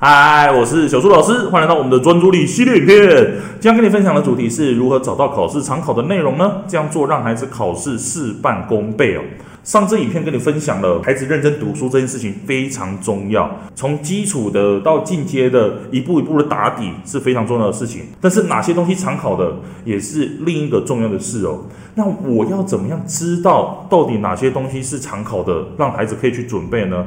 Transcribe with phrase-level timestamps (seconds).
[0.00, 3.34] 嗨，我是小苏老师，欢迎来到我们的专注力系列影片。
[3.58, 6.62] 今天跟你分享的主题是如何找到考试常考的内容呢？
[6.68, 9.22] 这样做让孩子考试事半功倍哦。
[9.64, 18.02] 上次影片跟你分享了孩子认真读书这件事情非常重要，从基础的到进阶的，一步一步的打底是非常重要的事情。
[18.20, 21.64] 但是哪些东西常考的也是另一个重要的事哦。
[21.96, 27.04] 那我要怎么样知道到底哪些东西是常考的，让孩子可以去准备呢？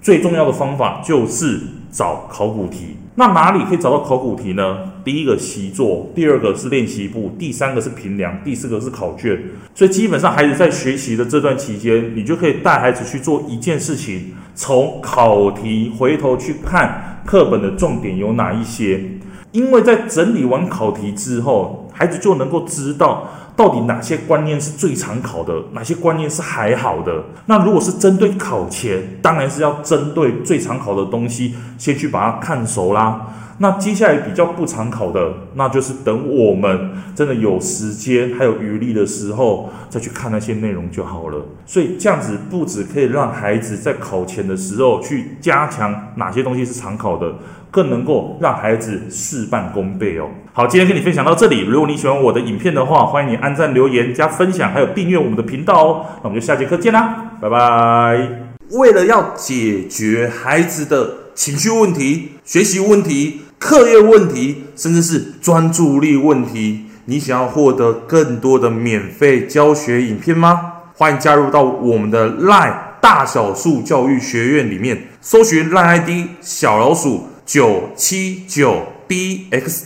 [0.00, 1.58] 最重要的方法就是
[1.90, 2.96] 找考古题。
[3.14, 4.78] 那哪里可以找到考古题呢？
[5.04, 9.36] 第一个习作，第二个是练习簿，第三个是评量，第四个是考卷。
[9.74, 19.02] 所以基本上孩子在学习的这段期间，你就可以带孩子去做一件事情，从考题回头去看课本的重点有哪一些。
[19.50, 23.26] 因为在整理完考题之后，孩子就能够知道。
[23.56, 25.52] 到底哪些观念是最常考的？
[25.72, 27.24] 哪些观念是还好的？
[27.46, 33.26] 那如果是针对考前，当然是要针对最常考的东西，先去把它看熟啦。
[33.60, 41.44] 那接下来比较不常考的，那就是等我们真的有时间还有余力的时候，再去看那些内容就好了。
[41.66, 47.34] 所以这样子不止可以让孩子在考前的时候去加强哪些东西是常考的，
[47.72, 50.28] 更能够让孩子事半功倍哦。
[50.52, 51.60] 好，今天跟你分享到这里。
[51.60, 56.06] 如果你喜欢我的影片的话，欢迎你按赞、留言、加分享，还有订阅我们的频道哦。
[56.22, 58.28] 那我们就下节课见啦，拜拜。
[58.72, 70.72] 为了要解决孩子的情绪问题、学习问题，课业问题，甚至是专注力问题，你想要获得更多的免费教学影片吗？
[70.94, 76.10] 欢迎加入到我们的 LINE 大小数教育学院里面，搜寻 LINE ID
[76.42, 79.78] 小老鼠九七九 dxwrf，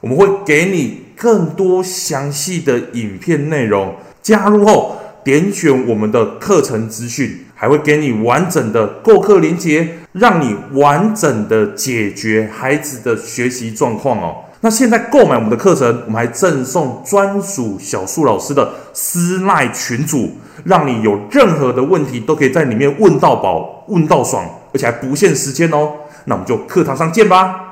[0.00, 3.94] 我们会给你更多详细的影片内容。
[4.22, 9.96] 加入后，点选我们的课程资讯，还会给你完整的购课链接。
[10.12, 14.34] 让你完整的解决孩子的学习状况哦。
[14.60, 20.32] 那现在购买我们的课程，我们还赠送专属小树老师的私赖群组，
[20.64, 25.92] 让你有任何的问题都可以在里面问到饱、问到爽，而且还不限时间哦。
[26.24, 27.66] 那我们就课堂上见吧。